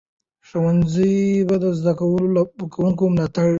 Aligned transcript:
ښوونځی 0.47 1.15
به 1.47 1.55
د 1.61 1.65
زده 1.79 1.93
کوونکو 1.99 3.03
ملاتړ 3.13 3.43
کوي. 3.45 3.49